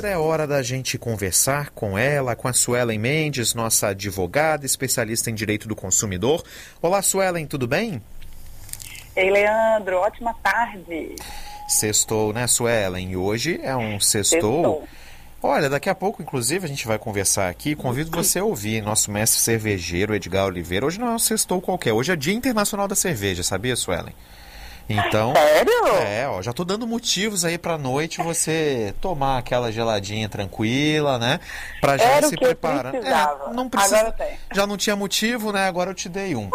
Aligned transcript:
É 0.00 0.16
hora 0.16 0.46
da 0.46 0.62
gente 0.62 0.96
conversar 0.96 1.70
com 1.70 1.98
ela, 1.98 2.36
com 2.36 2.46
a 2.46 2.52
Suelen 2.52 3.00
Mendes, 3.00 3.52
nossa 3.52 3.88
advogada, 3.88 4.64
especialista 4.64 5.28
em 5.28 5.34
direito 5.34 5.66
do 5.66 5.74
consumidor. 5.74 6.44
Olá, 6.80 7.02
Suelen, 7.02 7.44
tudo 7.48 7.66
bem? 7.66 8.00
Ei, 9.16 9.28
Leandro, 9.28 9.96
ótima 9.96 10.32
tarde. 10.34 11.16
Sextou, 11.66 12.32
né, 12.32 12.46
Suelen? 12.46 13.10
E 13.10 13.16
hoje 13.16 13.58
é 13.60 13.74
um 13.76 13.98
sextou. 13.98 14.84
sextou. 14.84 14.88
Olha, 15.42 15.68
daqui 15.68 15.90
a 15.90 15.96
pouco, 15.96 16.22
inclusive, 16.22 16.64
a 16.64 16.68
gente 16.68 16.86
vai 16.86 16.96
conversar 16.96 17.48
aqui. 17.48 17.74
Convido 17.74 18.12
você 18.12 18.38
a 18.38 18.44
ouvir 18.44 18.80
nosso 18.80 19.10
mestre 19.10 19.40
cervejeiro, 19.40 20.14
Edgar 20.14 20.46
Oliveira. 20.46 20.86
Hoje 20.86 21.00
não 21.00 21.08
é 21.08 21.14
um 21.16 21.18
sextou 21.18 21.60
qualquer, 21.60 21.92
hoje 21.92 22.12
é 22.12 22.14
Dia 22.14 22.34
Internacional 22.34 22.86
da 22.86 22.94
Cerveja, 22.94 23.42
sabia, 23.42 23.74
Suelen? 23.74 24.14
Então, 24.88 25.34
Sério? 25.34 25.86
É, 26.00 26.26
ó, 26.28 26.40
já 26.40 26.52
tô 26.52 26.64
dando 26.64 26.86
motivos 26.86 27.44
aí 27.44 27.58
pra 27.58 27.76
noite 27.76 28.22
você 28.22 28.94
tomar 29.02 29.36
aquela 29.36 29.70
geladinha 29.70 30.28
tranquila, 30.28 31.18
né? 31.18 31.40
Pra 31.80 31.98
já 31.98 32.04
Era 32.04 32.26
se 32.26 32.36
preparar. 32.36 32.94
É, 32.94 33.52
não 33.52 33.68
precisa. 33.68 34.14
Já 34.54 34.66
não 34.66 34.78
tinha 34.78 34.96
motivo, 34.96 35.52
né? 35.52 35.66
Agora 35.66 35.90
eu 35.90 35.94
te 35.94 36.08
dei 36.08 36.34
um. 36.34 36.48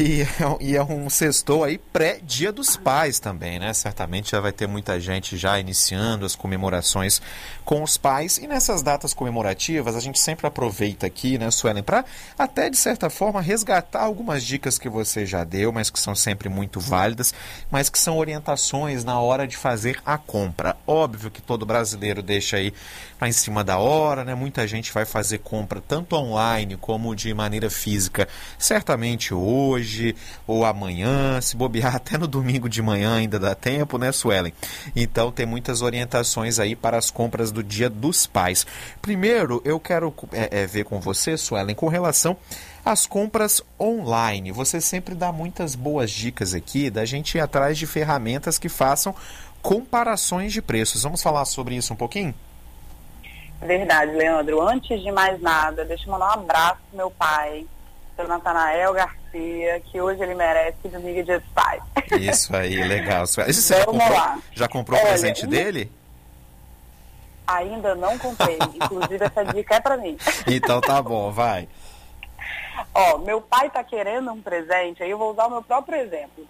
E, 0.00 0.26
e 0.60 0.76
é 0.76 0.82
um 0.82 1.10
sextou 1.10 1.62
aí 1.62 1.76
pré-dia 1.76 2.50
dos 2.50 2.74
pais 2.74 3.20
também, 3.20 3.58
né? 3.58 3.74
Certamente 3.74 4.30
já 4.30 4.40
vai 4.40 4.50
ter 4.50 4.66
muita 4.66 4.98
gente 4.98 5.36
já 5.36 5.60
iniciando 5.60 6.24
as 6.24 6.34
comemorações 6.34 7.20
com 7.66 7.82
os 7.82 7.98
pais. 7.98 8.38
E 8.38 8.46
nessas 8.46 8.82
datas 8.82 9.12
comemorativas, 9.12 9.94
a 9.94 10.00
gente 10.00 10.18
sempre 10.18 10.46
aproveita 10.46 11.06
aqui, 11.06 11.36
né, 11.36 11.50
Suelen, 11.50 11.82
para 11.82 12.02
até 12.38 12.70
de 12.70 12.78
certa 12.78 13.10
forma 13.10 13.42
resgatar 13.42 14.00
algumas 14.00 14.42
dicas 14.42 14.78
que 14.78 14.88
você 14.88 15.26
já 15.26 15.44
deu, 15.44 15.70
mas 15.70 15.90
que 15.90 16.00
são 16.00 16.14
sempre 16.14 16.48
muito 16.48 16.80
válidas, 16.80 17.34
mas 17.70 17.90
que 17.90 17.98
são 17.98 18.16
orientações 18.16 19.04
na 19.04 19.20
hora 19.20 19.46
de 19.46 19.58
fazer 19.58 20.00
a 20.06 20.16
compra. 20.16 20.78
Óbvio 20.86 21.30
que 21.30 21.42
todo 21.42 21.66
brasileiro 21.66 22.22
deixa 22.22 22.56
aí 22.56 22.72
para 23.18 23.28
em 23.28 23.32
cima 23.32 23.62
da 23.62 23.76
hora, 23.76 24.24
né? 24.24 24.34
Muita 24.34 24.66
gente 24.66 24.94
vai 24.94 25.04
fazer 25.04 25.40
compra 25.40 25.78
tanto 25.86 26.16
online 26.16 26.78
como 26.78 27.14
de 27.14 27.34
maneira 27.34 27.68
física. 27.68 28.26
Certamente 28.58 29.34
hoje 29.34 29.89
hoje 29.90 30.14
ou 30.46 30.64
amanhã, 30.64 31.40
se 31.40 31.56
bobear 31.56 31.94
até 31.96 32.16
no 32.16 32.28
domingo 32.28 32.68
de 32.68 32.80
manhã 32.80 33.16
ainda 33.16 33.38
dá 33.38 33.54
tempo, 33.54 33.98
né, 33.98 34.12
Suelen? 34.12 34.52
Então 34.94 35.32
tem 35.32 35.44
muitas 35.44 35.82
orientações 35.82 36.58
aí 36.58 36.76
para 36.76 36.96
as 36.96 37.10
compras 37.10 37.50
do 37.50 37.62
Dia 37.62 37.90
dos 37.90 38.26
Pais. 38.26 38.66
Primeiro, 39.02 39.60
eu 39.64 39.80
quero 39.80 40.14
é, 40.32 40.62
é, 40.62 40.66
ver 40.66 40.84
com 40.84 41.00
você, 41.00 41.36
Suelen, 41.36 41.74
com 41.74 41.88
relação 41.88 42.36
às 42.84 43.06
compras 43.06 43.62
online. 43.78 44.52
Você 44.52 44.80
sempre 44.80 45.14
dá 45.14 45.32
muitas 45.32 45.74
boas 45.74 46.10
dicas 46.10 46.54
aqui 46.54 46.88
da 46.88 47.04
gente 47.04 47.36
ir 47.36 47.40
atrás 47.40 47.76
de 47.76 47.86
ferramentas 47.86 48.58
que 48.58 48.68
façam 48.68 49.14
comparações 49.60 50.52
de 50.52 50.62
preços. 50.62 51.02
Vamos 51.02 51.22
falar 51.22 51.44
sobre 51.44 51.74
isso 51.74 51.92
um 51.92 51.96
pouquinho? 51.96 52.34
Verdade, 53.60 54.12
Leandro. 54.12 54.66
Antes 54.66 55.02
de 55.02 55.12
mais 55.12 55.38
nada, 55.42 55.84
deixa 55.84 56.06
eu 56.06 56.12
mandar 56.12 56.38
um 56.38 56.40
abraço 56.40 56.78
pro 56.88 56.96
meu 56.96 57.10
pai, 57.10 57.66
seu 58.16 58.26
Natanael 58.26 58.94
Garcia, 58.94 59.19
que 59.30 60.00
hoje 60.00 60.22
ele 60.22 60.34
merece 60.34 60.88
domingo 60.88 61.22
de 61.22 61.40
paz. 61.54 61.82
Isso 62.20 62.54
aí, 62.54 62.76
legal. 62.82 63.24
Esse 63.24 63.54
você 63.62 63.78
já 63.78 63.84
comprou, 63.84 64.12
lá. 64.12 64.38
já 64.52 64.68
comprou 64.68 64.98
o 64.98 65.02
presente 65.02 65.46
dele? 65.46 65.90
Ainda 67.46 67.94
não 67.94 68.18
comprei. 68.18 68.58
Inclusive, 68.74 69.24
essa 69.24 69.44
dica 69.44 69.76
é 69.76 69.80
para 69.80 69.96
mim. 69.96 70.16
Então 70.46 70.80
tá 70.80 71.00
bom, 71.02 71.30
vai. 71.30 71.68
Ó, 72.94 73.18
meu 73.18 73.40
pai 73.40 73.70
tá 73.70 73.84
querendo 73.84 74.32
um 74.32 74.40
presente, 74.40 75.02
aí 75.02 75.10
eu 75.10 75.18
vou 75.18 75.32
usar 75.32 75.46
o 75.46 75.50
meu 75.50 75.62
próprio 75.62 75.98
exemplo. 75.98 76.46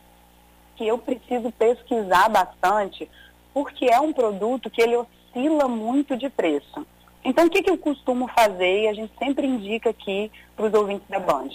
Que 0.76 0.86
eu 0.86 0.96
preciso 0.96 1.52
pesquisar 1.52 2.28
bastante, 2.28 3.10
porque 3.52 3.86
é 3.86 4.00
um 4.00 4.12
produto 4.12 4.70
que 4.70 4.80
ele 4.80 4.96
oscila 4.96 5.68
muito 5.68 6.16
de 6.16 6.30
preço. 6.30 6.86
Então, 7.22 7.46
o 7.46 7.50
que, 7.50 7.62
que 7.62 7.70
eu 7.70 7.76
costumo 7.76 8.28
fazer, 8.28 8.84
e 8.84 8.88
a 8.88 8.94
gente 8.94 9.12
sempre 9.18 9.46
indica 9.46 9.90
aqui 9.90 10.32
para 10.56 10.66
os 10.66 10.72
ouvintes 10.72 11.06
da 11.08 11.20
Band? 11.20 11.50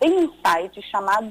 Tem 0.00 0.18
um 0.18 0.32
site 0.42 0.80
chamado 0.90 1.30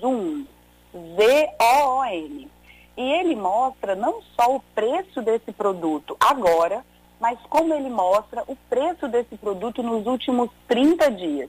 Zoom, 0.00 0.44
Z-O-O-N. 0.92 2.50
E 2.96 3.12
ele 3.12 3.36
mostra 3.36 3.94
não 3.94 4.20
só 4.34 4.56
o 4.56 4.60
preço 4.74 5.22
desse 5.22 5.52
produto 5.52 6.16
agora, 6.18 6.84
mas 7.20 7.38
como 7.48 7.72
ele 7.72 7.88
mostra 7.88 8.42
o 8.48 8.56
preço 8.68 9.06
desse 9.06 9.36
produto 9.36 9.84
nos 9.84 10.04
últimos 10.04 10.50
30 10.66 11.12
dias. 11.12 11.48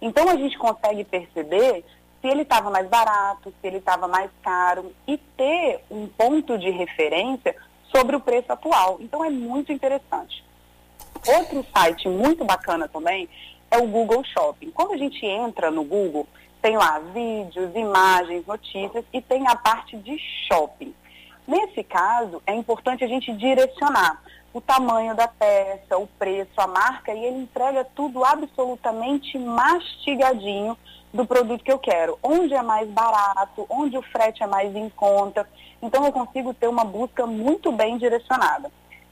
Então 0.00 0.28
a 0.28 0.36
gente 0.36 0.58
consegue 0.58 1.04
perceber 1.04 1.84
se 2.20 2.28
ele 2.28 2.42
estava 2.42 2.70
mais 2.70 2.86
barato, 2.86 3.50
se 3.58 3.66
ele 3.66 3.78
estava 3.78 4.06
mais 4.06 4.30
caro 4.42 4.92
e 5.06 5.16
ter 5.16 5.82
um 5.90 6.06
ponto 6.06 6.58
de 6.58 6.68
referência 6.68 7.56
sobre 7.90 8.14
o 8.14 8.20
preço 8.20 8.52
atual. 8.52 8.98
Então 9.00 9.24
é 9.24 9.30
muito 9.30 9.72
interessante. 9.72 10.44
Outro 11.26 11.64
site 11.74 12.08
muito 12.08 12.44
bacana 12.44 12.86
também 12.88 13.26
é 13.70 13.78
o 13.78 13.86
Google 13.86 14.24
Shopping. 14.24 14.70
Quando 14.70 14.92
a 14.92 14.96
gente 14.96 15.24
entra 15.24 15.70
no 15.70 15.84
Google, 15.84 16.26
tem 16.60 16.76
lá 16.76 16.98
vídeos, 16.98 17.74
imagens, 17.74 18.46
notícias 18.46 19.04
e 19.12 19.20
tem 19.20 19.46
a 19.46 19.56
parte 19.56 19.96
de 19.96 20.18
shopping. 20.48 20.94
Nesse 21.46 21.82
caso, 21.82 22.42
é 22.46 22.54
importante 22.54 23.02
a 23.02 23.08
gente 23.08 23.32
direcionar 23.32 24.22
o 24.52 24.60
tamanho 24.60 25.14
da 25.14 25.28
peça, 25.28 25.96
o 25.96 26.06
preço, 26.06 26.52
a 26.56 26.66
marca 26.66 27.14
e 27.14 27.24
ele 27.24 27.38
entrega 27.38 27.84
tudo 27.94 28.24
absolutamente 28.24 29.38
mastigadinho 29.38 30.76
do 31.12 31.24
produto 31.24 31.64
que 31.64 31.72
eu 31.72 31.78
quero. 31.78 32.18
Onde 32.22 32.54
é 32.54 32.62
mais 32.62 32.88
barato, 32.88 33.66
onde 33.68 33.96
o 33.96 34.02
frete 34.02 34.42
é 34.42 34.46
mais 34.46 34.74
em 34.74 34.88
conta. 34.88 35.48
Então 35.80 36.04
eu 36.04 36.12
consigo 36.12 36.52
ter 36.52 36.68
uma 36.68 36.84
busca 36.84 37.26
muito 37.26 37.72
bem 37.72 37.96
direcionada. 37.96 38.70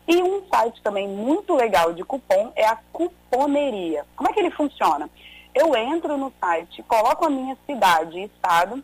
E 0.08 0.22
um 0.22 0.42
site 0.48 0.80
também 0.82 1.06
muito 1.06 1.54
legal 1.54 1.92
de 1.92 2.02
cupom 2.02 2.50
é 2.56 2.66
a 2.66 2.78
Cuponeria. 2.91 4.06
Como 4.16 4.30
é 4.30 4.32
que 4.32 4.41
ele 4.41 4.50
funciona? 4.50 5.08
Eu 5.54 5.76
entro 5.76 6.16
no 6.16 6.32
site, 6.41 6.82
coloco 6.84 7.26
a 7.26 7.30
minha 7.30 7.54
cidade 7.66 8.19
e 8.19 8.24
estado 8.24 8.82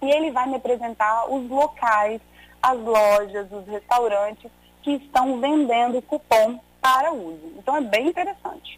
e 0.00 0.08
ele 0.08 0.30
vai 0.30 0.48
me 0.48 0.54
apresentar 0.54 1.26
os 1.28 1.50
locais, 1.50 2.20
as 2.62 2.78
lojas, 2.78 3.50
os 3.50 3.66
restaurantes 3.66 4.48
que 4.82 4.92
estão 4.92 5.40
vendendo 5.40 6.00
cupom 6.02 6.60
para 6.80 7.12
uso. 7.12 7.52
Então 7.58 7.76
é 7.76 7.80
bem 7.80 8.08
interessante. 8.08 8.76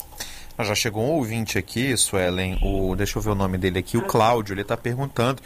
Já 0.58 0.74
chegou 0.74 1.02
um 1.02 1.16
ouvinte 1.16 1.58
aqui, 1.58 1.96
Suelen, 1.96 2.58
o, 2.62 2.94
deixa 2.94 3.18
eu 3.18 3.22
ver 3.22 3.30
o 3.30 3.34
nome 3.34 3.58
dele 3.58 3.80
aqui, 3.80 3.98
o 3.98 4.06
Cláudio, 4.06 4.54
ele 4.54 4.62
está 4.62 4.76
perguntando 4.76 5.42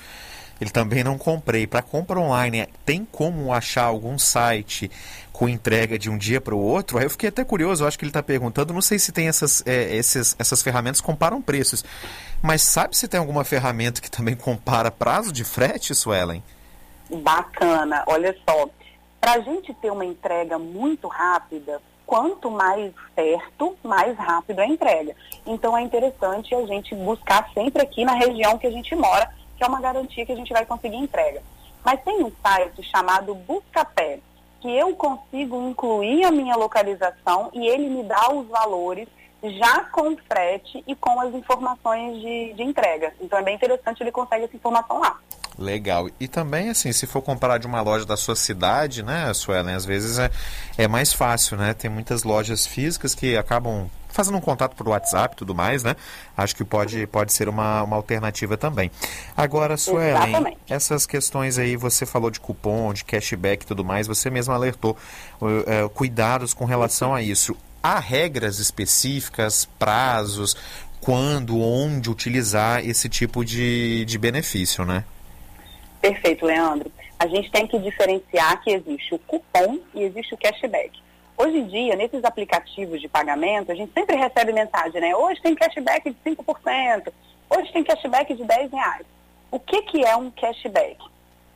ele 0.61 0.71
também 0.71 1.05
não 1.05 1.17
comprei. 1.17 1.67
Para 1.67 1.83
compra 1.83 2.19
online, 2.19 2.69
tem 2.85 3.05
como 3.05 3.53
achar 3.53 3.85
algum 3.85 4.19
site 4.19 4.91
com 5.33 5.49
entrega 5.49 5.99
de 5.99 6.11
um 6.11 6.19
dia 6.19 6.41
para 6.41 6.55
o 6.55 6.59
outro? 6.59 6.99
Aí 6.99 7.05
eu 7.05 7.11
fiquei 7.11 7.29
até 7.29 7.45
curioso, 7.45 7.85
eu 7.85 7.89
acho 7.89 7.99
que 7.99 8.05
ele 8.05 8.11
está 8.11 8.23
perguntando, 8.23 8.75
não 8.75 8.83
sei 8.83 8.99
se 8.99 9.13
tem 9.13 9.29
essas, 9.29 9.63
é, 9.67 9.95
esses, 9.95 10.35
essas 10.39 10.63
ferramentas 10.63 11.01
comparam 11.01 11.41
preços. 11.41 11.85
Mas 12.43 12.63
sabe 12.63 12.97
se 12.97 13.07
tem 13.07 13.21
alguma 13.21 13.45
ferramenta 13.45 14.01
que 14.01 14.11
também 14.11 14.35
compara 14.35 14.91
prazo 14.91 15.33
de 15.33 15.45
frete, 15.45 15.95
Suelen? 15.95 16.43
Bacana, 17.23 18.03
olha 18.07 18.37
só. 18.49 18.69
Para 19.21 19.35
a 19.35 19.41
gente 19.41 19.73
ter 19.75 19.91
uma 19.91 20.05
entrega 20.05 20.59
muito 20.59 21.09
rápida, 21.09 21.81
quanto 22.07 22.51
mais 22.51 22.93
perto, 23.15 23.77
mais 23.85 24.17
rápido 24.17 24.61
a 24.61 24.67
entrega. 24.67 25.15
Então 25.47 25.77
é 25.77 25.83
interessante 25.83 26.55
a 26.55 26.67
gente 26.67 26.95
buscar 26.95 27.51
sempre 27.53 27.83
aqui 27.83 28.05
na 28.05 28.15
região 28.15 28.57
que 28.57 28.67
a 28.67 28.71
gente 28.71 28.95
mora 28.97 29.29
que 29.59 29.65
é 29.65 29.67
uma 29.67 29.81
garantia 29.81 30.25
que 30.25 30.33
a 30.33 30.37
gente 30.37 30.53
vai 30.53 30.65
conseguir 30.65 30.97
entrega. 30.97 31.43
Mas 31.85 32.03
tem 32.03 32.23
um 32.23 32.33
site 32.43 32.83
chamado 32.85 33.35
Buscapé, 33.35 34.21
que 34.61 34.71
eu 34.71 34.95
consigo 34.95 35.69
incluir 35.69 36.25
a 36.25 36.31
minha 36.31 36.57
localização 36.57 37.51
e 37.53 37.67
ele 37.67 37.89
me 37.89 38.05
dá 38.05 38.33
os 38.33 38.47
valores 38.49 39.09
já 39.43 39.85
com 39.85 40.17
frete 40.17 40.83
e 40.87 40.95
com 40.97 41.21
as 41.21 41.33
informações 41.35 42.21
de, 42.21 42.55
de 42.55 42.63
entrega. 42.63 43.13
Então 43.21 43.39
é 43.39 43.43
bem 43.43 43.55
interessante, 43.55 44.03
ele 44.03 44.11
consegue 44.11 44.45
essa 44.45 44.57
informação 44.57 45.01
lá. 45.01 45.19
Legal. 45.59 46.09
E 46.21 46.29
também, 46.29 46.71
assim, 46.71 46.93
se 46.93 47.07
for 47.07 47.21
comprar 47.21 47.59
de 47.59 47.67
uma 47.67 47.81
loja 47.81 48.05
da 48.05 48.17
sua 48.17 48.37
cidade, 48.37 49.03
né, 49.03 49.33
Suelen, 49.35 49.75
às 49.75 49.85
vezes 49.85 50.19
é, 50.19 50.31
é 50.77 50.87
mais 50.87 51.13
fácil, 51.13 51.57
né? 51.57 51.75
Tem 51.75 51.91
muitas 51.91 52.23
lojas 52.23 52.65
físicas 52.65 53.13
que 53.15 53.37
acabam 53.37 53.91
fazendo 54.09 54.39
um 54.39 54.41
contato 54.41 54.75
por 54.75 54.89
WhatsApp 54.89 55.35
e 55.35 55.39
tudo 55.39 55.55
mais, 55.55 55.83
né? 55.83 55.95
Acho 56.37 56.57
que 56.57 56.65
pode, 56.65 57.07
pode 57.07 57.33
ser 57.33 57.49
uma, 57.49 57.83
uma 57.83 57.97
alternativa 57.97 58.57
também. 58.57 58.91
Agora, 59.37 59.77
Suelen, 59.77 60.31
Exatamente. 60.31 60.59
essas 60.69 61.07
questões 61.07 61.59
aí, 61.59 61.77
você 61.77 62.05
falou 62.07 62.31
de 62.31 62.41
cupom, 62.41 62.93
de 62.93 63.05
cashback 63.05 63.65
e 63.65 63.67
tudo 63.67 63.85
mais, 63.85 64.07
você 64.07 64.31
mesmo 64.31 64.53
alertou 64.53 64.97
uh, 65.41 65.89
cuidados 65.91 66.55
com 66.55 66.65
relação 66.65 67.15
a 67.15 67.23
isso. 67.23 67.57
Há 67.83 68.01
regras 68.01 68.59
específicas, 68.59 69.69
prazos, 69.79 70.57
quando, 71.01 71.61
onde 71.61 72.11
utilizar 72.11 72.85
esse 72.85 73.09
tipo 73.09 73.45
de, 73.45 74.05
de 74.05 74.19
benefício, 74.19 74.85
né? 74.85 75.05
Perfeito, 76.01 76.45
Leandro. 76.45 76.91
A 77.19 77.27
gente 77.27 77.51
tem 77.51 77.67
que 77.67 77.79
diferenciar 77.79 78.63
que 78.63 78.71
existe 78.71 79.15
o 79.15 79.19
cupom 79.19 79.79
e 79.95 80.03
existe 80.03 80.35
o 80.35 80.37
cashback. 80.37 81.01
Hoje 81.39 81.59
em 81.59 81.67
dia, 81.67 81.95
nesses 81.95 82.25
aplicativos 82.25 83.01
de 83.01 83.09
pagamento, 83.09 83.71
a 83.71 83.75
gente 83.75 83.93
sempre 83.93 84.17
recebe 84.17 84.53
mensagem, 84.53 85.01
né? 85.01 85.15
Hoje 85.15 85.41
tem 85.41 85.55
cashback 85.55 86.11
de 86.11 86.17
5%, 86.31 87.13
hoje 87.49 87.73
tem 87.73 87.85
cashback 87.85 88.35
de 88.35 88.45
10 88.45 88.73
reais. 88.73 89.07
O 89.51 89.61
que, 89.61 89.83
que 89.83 90.05
é 90.05 90.17
um 90.17 90.31
cashback? 90.31 90.99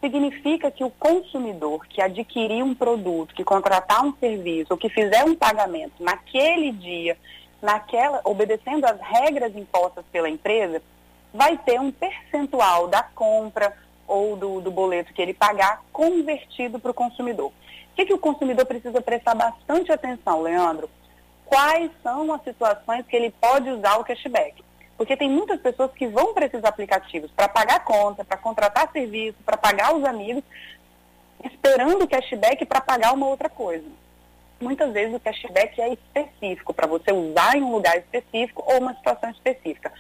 significa 0.03 0.69
que 0.69 0.83
o 0.83 0.91
consumidor 0.91 1.87
que 1.87 2.03
adquirir 2.03 2.63
um 2.65 2.75
produto, 2.75 3.33
que 3.33 3.45
contratar 3.45 4.05
um 4.05 4.13
serviço 4.17 4.73
ou 4.73 4.77
que 4.77 4.89
fizer 4.89 5.25
um 5.25 5.37
pagamento 5.37 6.03
naquele 6.03 6.73
dia, 6.73 7.17
naquela, 7.63 8.21
obedecendo 8.25 8.85
às 8.85 9.01
regras 9.01 9.55
impostas 9.55 10.05
pela 10.11 10.29
empresa, 10.29 10.83
vai 11.33 11.57
ter 11.57 11.81
um 11.81 11.93
percentual 11.93 12.89
da 12.89 13.05
compra 13.05 13.73
ou 14.09 14.37
do, 14.37 14.61
do 14.61 14.73
boleto 14.73 15.15
que 15.15 15.23
ele 15.23 15.33
pagar 15.33 15.81
convertido 15.93 16.81
para 16.81 16.91
o 16.91 16.95
consumidor. 16.95 17.53
O 17.93 17.95
que, 17.95 18.07
que 18.07 18.15
o 18.15 18.19
consumidor 18.19 18.65
precisa 18.65 19.03
prestar 19.03 19.35
bastante 19.35 19.93
atenção, 19.93 20.41
Leandro? 20.41 20.89
Quais 21.45 21.91
são 22.03 22.33
as 22.33 22.43
situações 22.43 23.05
que 23.07 23.15
ele 23.15 23.31
pode 23.31 23.69
usar 23.69 23.99
o 23.99 24.05
cashback? 24.05 24.65
Porque 24.97 25.15
tem 25.15 25.29
muitas 25.29 25.61
pessoas 25.61 25.93
que 25.93 26.07
vão 26.07 26.33
para 26.33 26.47
esses 26.47 26.65
aplicativos 26.65 27.31
para 27.33 27.49
pagar 27.49 27.85
conta, 27.85 28.25
para 28.25 28.39
contratar 28.39 28.91
serviço, 28.91 29.37
para 29.45 29.59
pagar 29.59 29.95
os 29.95 30.03
amigos, 30.05 30.43
esperando 31.45 32.05
o 32.05 32.09
cashback 32.09 32.65
para 32.65 32.81
pagar 32.81 33.13
uma 33.13 33.27
outra 33.27 33.51
coisa. 33.51 33.85
Muitas 34.59 34.91
vezes 34.93 35.15
o 35.15 35.21
cashback 35.21 35.79
é 35.79 35.93
específico, 35.93 36.73
para 36.73 36.87
você 36.87 37.13
usar 37.13 37.59
em 37.59 37.63
um 37.63 37.73
lugar 37.73 37.99
específico 37.99 38.65
ou 38.67 38.79
uma 38.79 38.95
situação 38.95 39.29
específica. 39.31 39.93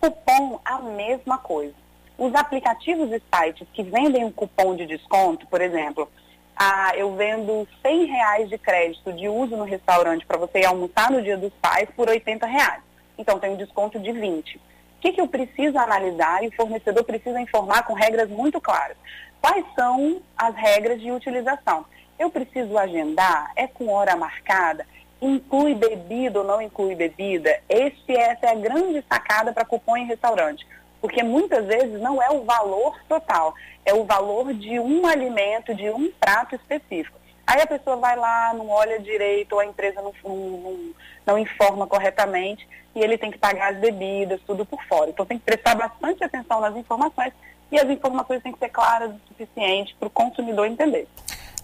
Cupom, 0.00 0.58
a 0.64 0.80
mesma 0.80 1.38
coisa. 1.38 1.74
Os 2.18 2.34
aplicativos 2.34 3.12
e 3.12 3.22
sites 3.32 3.68
que 3.72 3.84
vendem 3.84 4.24
um 4.24 4.32
cupom 4.32 4.74
de 4.74 4.86
desconto, 4.86 5.46
por 5.46 5.60
exemplo, 5.60 6.10
ah, 6.56 6.92
eu 6.96 7.14
vendo 7.14 7.68
100 7.82 8.06
reais 8.06 8.48
de 8.48 8.56
crédito 8.56 9.12
de 9.12 9.28
uso 9.28 9.56
no 9.56 9.64
restaurante 9.64 10.24
para 10.24 10.38
você 10.38 10.64
almoçar 10.64 11.10
no 11.10 11.22
dia 11.22 11.36
dos 11.36 11.52
pais 11.60 11.88
por 11.94 12.08
80 12.08 12.46
reais. 12.46 12.82
Então 13.18 13.38
tem 13.38 13.50
um 13.50 13.56
desconto 13.56 13.98
de 13.98 14.10
20. 14.10 14.56
O 14.56 14.60
que, 15.00 15.12
que 15.12 15.20
eu 15.20 15.28
preciso 15.28 15.78
analisar 15.78 16.42
e 16.42 16.48
o 16.48 16.52
fornecedor 16.56 17.04
precisa 17.04 17.38
informar 17.38 17.82
com 17.84 17.92
regras 17.92 18.30
muito 18.30 18.58
claras? 18.58 18.96
Quais 19.40 19.66
são 19.74 20.22
as 20.36 20.54
regras 20.56 21.00
de 21.00 21.12
utilização? 21.12 21.84
Eu 22.18 22.30
preciso 22.30 22.78
agendar? 22.78 23.52
É 23.54 23.66
com 23.66 23.88
hora 23.88 24.16
marcada? 24.16 24.86
Inclui 25.20 25.74
bebida 25.74 26.38
ou 26.38 26.44
não 26.44 26.62
inclui 26.62 26.94
bebida? 26.94 27.60
Esse, 27.68 28.16
essa 28.16 28.46
é 28.46 28.50
a 28.50 28.54
grande 28.54 29.04
sacada 29.06 29.52
para 29.52 29.64
cupom 29.64 29.96
em 29.96 30.06
restaurante. 30.06 30.66
Porque 31.00 31.22
muitas 31.22 31.66
vezes 31.66 32.00
não 32.00 32.22
é 32.22 32.30
o 32.30 32.44
valor 32.44 32.98
total, 33.08 33.54
é 33.84 33.94
o 33.94 34.04
valor 34.04 34.52
de 34.54 34.78
um 34.80 35.06
alimento, 35.06 35.74
de 35.74 35.88
um 35.90 36.10
prato 36.12 36.54
específico. 36.54 37.16
Aí 37.46 37.60
a 37.60 37.66
pessoa 37.66 37.96
vai 37.96 38.16
lá, 38.16 38.52
não 38.54 38.68
olha 38.68 38.98
direito, 38.98 39.52
ou 39.52 39.60
a 39.60 39.66
empresa 39.66 40.02
não, 40.02 40.12
não, 40.24 40.78
não, 41.24 41.38
informa 41.38 41.86
corretamente, 41.86 42.68
e 42.94 43.00
ele 43.00 43.16
tem 43.16 43.30
que 43.30 43.38
pagar 43.38 43.72
as 43.72 43.78
bebidas, 43.78 44.40
tudo 44.44 44.66
por 44.66 44.82
fora. 44.84 45.10
Então 45.10 45.24
tem 45.24 45.38
que 45.38 45.44
prestar 45.44 45.76
bastante 45.76 46.24
atenção 46.24 46.60
nas 46.60 46.74
informações, 46.74 47.32
e 47.70 47.78
as 47.78 47.88
informações 47.88 48.42
têm 48.42 48.52
que 48.52 48.58
ser 48.58 48.70
claras 48.70 49.12
o 49.14 49.20
suficiente 49.28 49.94
para 49.98 50.08
o 50.08 50.10
consumidor 50.10 50.66
entender. 50.66 51.06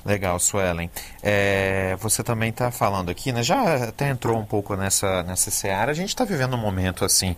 Legal, 0.04 0.36
Suelen. 0.40 0.90
É, 1.22 1.96
você 2.00 2.24
também 2.24 2.50
está 2.50 2.72
falando 2.72 3.08
aqui, 3.08 3.30
né? 3.30 3.40
Já 3.40 3.88
até 3.88 4.08
entrou 4.08 4.36
um 4.36 4.44
pouco 4.44 4.74
nessa, 4.74 5.22
nessa 5.22 5.48
seara. 5.48 5.92
A 5.92 5.94
gente 5.94 6.08
está 6.08 6.24
vivendo 6.24 6.54
um 6.54 6.58
momento 6.58 7.04
assim, 7.04 7.36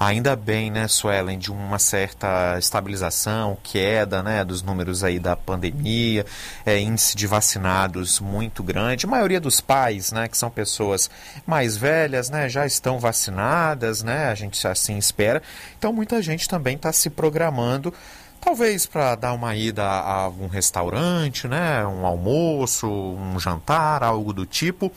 ainda 0.00 0.34
bem, 0.34 0.70
né, 0.70 0.88
Suelen, 0.88 1.38
de 1.38 1.52
uma 1.52 1.78
certa 1.78 2.56
estabilização, 2.58 3.58
queda, 3.62 4.22
né, 4.22 4.44
dos 4.44 4.62
números 4.62 5.04
aí 5.04 5.18
da 5.18 5.36
pandemia, 5.36 6.24
é, 6.64 6.78
índice 6.78 7.14
de 7.14 7.26
vacinados 7.26 8.18
muito 8.18 8.62
grande. 8.62 9.04
A 9.04 9.08
maioria 9.08 9.40
dos 9.40 9.60
pais, 9.60 10.10
né, 10.10 10.26
que 10.26 10.38
são 10.38 10.50
pessoas 10.50 11.10
mais 11.46 11.76
velhas, 11.76 12.30
né, 12.30 12.48
já 12.48 12.64
estão 12.64 12.98
vacinadas, 12.98 14.02
né? 14.02 14.28
A 14.28 14.34
gente 14.34 14.66
assim 14.66 14.96
espera. 14.96 15.42
Então 15.78 15.92
muita 15.92 16.22
gente 16.22 16.48
também 16.48 16.76
está 16.76 16.92
se 16.92 17.10
programando 17.10 17.92
Talvez 18.40 18.86
para 18.86 19.14
dar 19.16 19.32
uma 19.32 19.56
ida 19.56 19.84
a 19.84 20.28
um 20.28 20.46
restaurante, 20.46 21.48
né? 21.48 21.84
um 21.86 22.06
almoço, 22.06 22.86
um 22.88 23.38
jantar, 23.40 24.02
algo 24.02 24.32
do 24.32 24.46
tipo. 24.46 24.92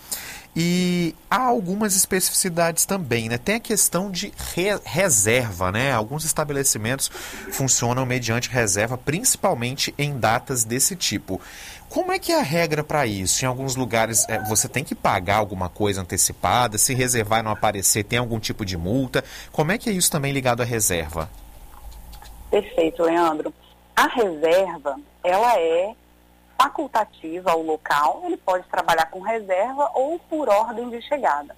E 0.56 1.16
há 1.30 1.44
algumas 1.44 1.96
especificidades 1.96 2.86
também, 2.86 3.30
né? 3.30 3.38
Tem 3.38 3.56
a 3.56 3.60
questão 3.60 4.10
de 4.10 4.34
re 4.54 4.80
reserva, 4.84 5.72
né? 5.72 5.92
Alguns 5.92 6.26
estabelecimentos 6.26 7.10
funcionam 7.52 8.06
mediante 8.06 8.50
reserva, 8.50 8.98
principalmente 8.98 9.94
em 9.98 10.18
datas 10.18 10.64
desse 10.64 10.96
tipo. 10.96 11.40
Como 11.88 12.12
é 12.12 12.20
que 12.20 12.32
é 12.32 12.40
a 12.40 12.44
regra 12.44 12.84
para 12.84 13.06
isso? 13.06 13.46
Em 13.46 13.48
alguns 13.48 13.76
lugares 13.76 14.26
é, 14.28 14.44
você 14.48 14.68
tem 14.68 14.84
que 14.84 14.94
pagar 14.94 15.38
alguma 15.38 15.70
coisa 15.70 16.02
antecipada, 16.02 16.78
se 16.78 16.94
reservar 16.94 17.40
e 17.40 17.44
não 17.44 17.52
aparecer, 17.52 18.04
tem 18.04 18.20
algum 18.20 18.40
tipo 18.40 18.66
de 18.66 18.76
multa. 18.76 19.24
Como 19.52 19.72
é 19.72 19.78
que 19.78 19.90
é 19.90 19.94
isso 19.94 20.12
também 20.12 20.34
ligado 20.34 20.62
à 20.62 20.66
reserva? 20.66 21.30
Perfeito, 22.50 23.04
Leandro. 23.04 23.54
A 23.96 24.08
reserva, 24.08 24.96
ela 25.24 25.60
é 25.60 25.96
facultativa 26.58 27.52
ao 27.52 27.62
local, 27.62 28.22
ele 28.26 28.38
pode 28.38 28.68
trabalhar 28.68 29.06
com 29.10 29.20
reserva 29.20 29.92
ou 29.94 30.20
por 30.20 30.50
ordem 30.50 30.90
de 30.90 31.02
chegada. 31.02 31.56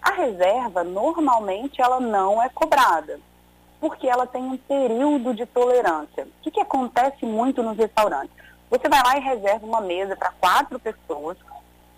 A 0.00 0.10
reserva, 0.10 0.82
normalmente, 0.82 1.80
ela 1.80 2.00
não 2.00 2.42
é 2.42 2.48
cobrada, 2.48 3.20
porque 3.80 4.08
ela 4.08 4.26
tem 4.26 4.42
um 4.42 4.56
período 4.56 5.32
de 5.32 5.46
tolerância. 5.46 6.24
O 6.24 6.42
que, 6.42 6.50
que 6.50 6.60
acontece 6.60 7.24
muito 7.24 7.62
nos 7.62 7.78
restaurantes? 7.78 8.34
Você 8.68 8.88
vai 8.88 9.02
lá 9.02 9.16
e 9.16 9.20
reserva 9.20 9.64
uma 9.64 9.80
mesa 9.80 10.16
para 10.16 10.32
quatro 10.32 10.78
pessoas 10.80 11.38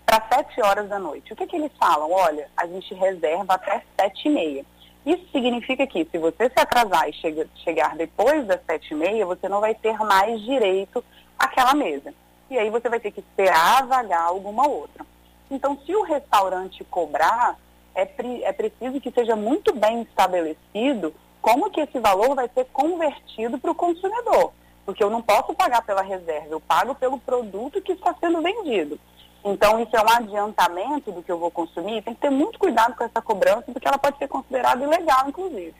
para 0.05 0.21
sete 0.29 0.61
horas 0.61 0.87
da 0.87 0.99
noite. 0.99 1.33
O 1.33 1.35
que, 1.35 1.47
que 1.47 1.55
eles 1.55 1.71
falam? 1.79 2.11
Olha, 2.11 2.47
a 2.55 2.67
gente 2.67 2.93
reserva 2.93 3.55
até 3.55 3.83
sete 3.99 4.27
e 4.27 4.31
meia. 4.31 4.65
Isso 5.05 5.23
significa 5.31 5.85
que 5.85 6.03
se 6.05 6.17
você 6.17 6.49
se 6.49 6.59
atrasar 6.59 7.07
e 7.07 7.13
chega, 7.13 7.47
chegar 7.63 7.95
depois 7.95 8.45
das 8.47 8.59
sete 8.65 8.91
e 8.91 8.95
meia, 8.95 9.25
você 9.25 9.47
não 9.47 9.61
vai 9.61 9.75
ter 9.75 9.95
mais 9.99 10.41
direito 10.41 11.03
àquela 11.37 11.75
mesa. 11.75 12.13
E 12.49 12.57
aí 12.57 12.69
você 12.69 12.89
vai 12.89 12.99
ter 12.99 13.11
que 13.11 13.19
esperar 13.19 13.85
vagar 13.85 14.23
alguma 14.23 14.67
outra. 14.67 15.05
Então, 15.49 15.77
se 15.85 15.95
o 15.95 16.03
restaurante 16.03 16.83
cobrar, 16.85 17.55
é, 17.93 18.09
é 18.43 18.51
preciso 18.51 18.99
que 18.99 19.11
seja 19.11 19.35
muito 19.35 19.73
bem 19.73 20.01
estabelecido 20.01 21.13
como 21.39 21.69
que 21.69 21.81
esse 21.81 21.99
valor 21.99 22.33
vai 22.33 22.49
ser 22.49 22.65
convertido 22.73 23.59
para 23.59 23.71
o 23.71 23.75
consumidor. 23.75 24.53
Porque 24.85 25.03
eu 25.03 25.09
não 25.09 25.21
posso 25.21 25.53
pagar 25.53 25.83
pela 25.83 26.01
reserva, 26.01 26.47
eu 26.49 26.59
pago 26.59 26.95
pelo 26.95 27.19
produto 27.19 27.81
que 27.81 27.91
está 27.91 28.15
sendo 28.19 28.41
vendido. 28.41 28.99
Então, 29.45 29.79
isso 29.79 29.95
é 29.95 30.01
um 30.01 30.09
adiantamento 30.09 31.11
do 31.11 31.21
que 31.21 31.31
eu 31.31 31.37
vou 31.37 31.51
consumir. 31.51 32.01
Tem 32.01 32.15
que 32.15 32.21
ter 32.21 32.31
muito 32.31 32.57
cuidado 32.57 32.95
com 32.95 33.03
essa 33.03 33.21
cobrança, 33.21 33.63
porque 33.71 33.87
ela 33.87 33.99
pode 33.99 34.17
ser 34.17 34.27
considerada 34.27 34.83
ilegal, 34.83 35.29
inclusive. 35.29 35.75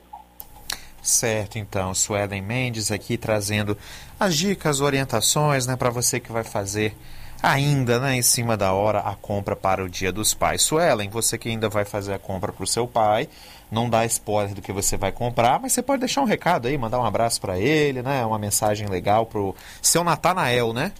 Certo, 1.02 1.58
então, 1.58 1.94
Suelen 1.94 2.42
Mendes 2.42 2.92
aqui 2.92 3.18
trazendo 3.18 3.76
as 4.20 4.36
dicas, 4.36 4.82
orientações, 4.82 5.66
né, 5.66 5.76
para 5.76 5.90
você 5.90 6.20
que 6.20 6.32
vai 6.32 6.44
fazer 6.44 6.96
ainda, 7.42 8.00
né, 8.00 8.16
em 8.16 8.22
cima 8.22 8.56
da 8.56 8.72
hora 8.74 9.00
a 9.00 9.16
compra 9.16 9.56
para 9.56 9.84
o 9.84 9.90
Dia 9.90 10.12
dos 10.12 10.34
Pais. 10.34 10.62
Suelen, 10.62 11.10
você 11.10 11.38
que 11.38 11.50
ainda 11.50 11.68
vai 11.68 11.86
fazer 11.86 12.14
a 12.14 12.20
compra 12.20 12.52
para 12.52 12.64
o 12.64 12.68
seu 12.68 12.88
pai, 12.88 13.30
não 13.72 13.90
dá 13.90 14.06
spoiler 14.06 14.54
do 14.54 14.62
que 14.62 14.72
você 14.72 14.96
vai 14.96 15.12
comprar, 15.12 15.60
mas 15.60 15.74
você 15.74 15.82
pode 15.82 16.00
deixar 16.00 16.22
um 16.22 16.26
recado 16.26 16.68
aí, 16.68 16.78
mandar 16.78 17.00
um 17.00 17.06
abraço 17.06 17.42
para 17.42 17.60
ele, 17.60 18.02
né, 18.02 18.26
uma 18.26 18.40
mensagem 18.40 18.88
legal 18.88 19.26
pro 19.26 19.56
seu 19.82 20.04
Natanael, 20.04 20.74
né? 20.74 20.92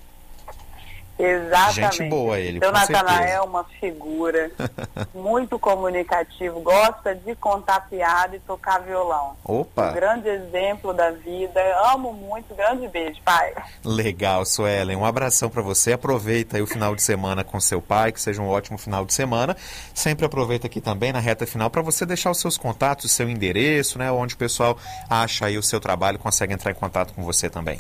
Exatamente. 1.18 1.98
Gente 1.98 2.10
boa 2.10 2.38
ele. 2.40 2.60
Seu 2.60 2.72
Natanael 2.72 3.28
é 3.28 3.42
uma 3.42 3.64
figura 3.64 4.52
muito 5.14 5.58
comunicativo, 5.58 6.60
gosta 6.60 7.16
de 7.16 7.36
contar 7.36 7.88
piada 7.90 8.36
e 8.36 8.40
tocar 8.40 8.80
violão. 8.80 9.36
Opa! 9.44 9.92
Um 9.92 9.94
grande 9.94 10.28
exemplo 10.28 10.94
da 10.94 11.12
vida. 11.12 11.62
Amo 11.94 12.12
muito. 12.14 12.54
Grande 12.54 12.88
beijo, 12.88 13.20
pai. 13.24 13.54
Legal, 13.84 14.46
Suelen. 14.46 14.98
Um 14.98 15.06
abração 15.06 15.50
para 15.50 15.62
você. 15.62 15.94
Aproveita 15.94 16.58
aí 16.58 16.62
o 16.62 16.68
final 16.68 16.96
de 16.96 17.02
semana 17.02 17.44
com 17.44 17.60
seu 17.60 17.82
pai, 17.82 18.12
que 18.12 18.22
seja 18.22 18.42
um 18.42 18.50
ótimo 18.50 18.78
final 18.78 19.06
de 19.06 19.14
semana. 19.14 19.56
Sempre 19.94 20.26
aproveita 20.26 20.68
aqui 20.68 20.82
também 20.82 21.14
na 21.14 21.20
reta 21.20 21.48
final 21.48 21.70
para 21.70 21.82
você 21.82 22.06
deixar 22.06 22.32
os 22.32 22.40
seus 22.40 22.58
contatos, 22.58 23.06
o 23.06 23.10
seu 23.10 23.30
endereço, 23.30 23.98
né, 23.98 24.12
onde 24.12 24.36
o 24.36 24.38
pessoal 24.38 24.78
acha 25.10 25.46
aí 25.46 25.58
o 25.58 25.64
seu 25.64 25.80
trabalho, 25.80 26.20
consegue 26.20 26.54
entrar 26.54 26.72
em 26.72 26.76
contato 26.76 27.14
com 27.14 27.24
você 27.24 27.50
também. 27.50 27.80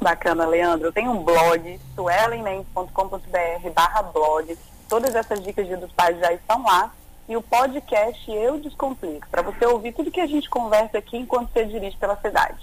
Bacana, 0.00 0.46
Leandro. 0.46 0.88
Eu 0.88 0.92
tenho 0.92 1.10
um 1.10 1.22
blog, 1.22 1.80
suelenmendes.com.br 1.94 3.70
barra 3.74 4.02
blog. 4.02 4.56
Todas 4.88 5.14
essas 5.14 5.42
dicas 5.42 5.66
de 5.66 5.76
dos 5.76 5.92
pais 5.92 6.18
já 6.18 6.32
estão 6.32 6.62
lá. 6.62 6.92
E 7.28 7.36
o 7.36 7.42
podcast 7.42 8.30
Eu 8.30 8.58
Descomplico, 8.58 9.26
para 9.30 9.42
você 9.42 9.66
ouvir 9.66 9.92
tudo 9.92 10.10
que 10.10 10.20
a 10.20 10.26
gente 10.26 10.48
conversa 10.48 10.96
aqui 10.96 11.18
enquanto 11.18 11.52
você 11.52 11.66
dirige 11.66 11.94
pela 11.98 12.16
cidade. 12.16 12.58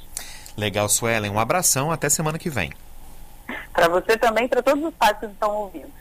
Legal, 0.57 0.89
Suelen. 0.89 1.29
Um 1.29 1.39
abração, 1.39 1.91
até 1.91 2.09
semana 2.09 2.39
que 2.39 2.49
vem. 2.49 2.73
Para 3.71 3.87
você 3.87 4.17
também, 4.17 4.47
para 4.47 4.63
todos 4.63 4.83
os 4.83 4.93
pais 4.95 5.19
que 5.19 5.27
estão 5.27 5.55
ouvindo. 5.55 5.93